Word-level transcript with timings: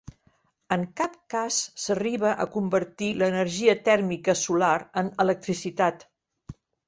En 0.75 0.83
cap 1.01 1.17
cas 1.33 1.57
s'arriba 1.83 2.31
a 2.45 2.47
convertir 2.55 3.11
l'energia 3.21 3.75
tèrmica 3.91 4.35
solar 4.47 4.73
en 5.03 5.13
electricitat. 5.27 6.05